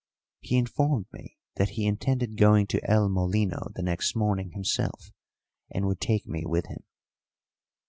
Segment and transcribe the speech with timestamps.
[0.39, 5.11] He informed me that he intended going to El Molino the next morning himself
[5.69, 6.81] and would take me with him.